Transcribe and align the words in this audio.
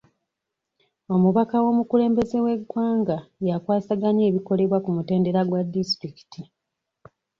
Omubaka 1.13 1.55
w'omukulembeze 1.63 2.37
w'egwanga 2.45 3.17
yakwasaganya 3.49 4.23
ebikolebwa 4.29 4.77
ku 4.83 4.89
mutendera 4.95 5.41
gwa 5.49 5.61
disitulikiti. 5.73 6.41